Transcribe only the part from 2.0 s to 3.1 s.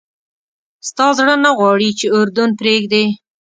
اردن پرېږدې.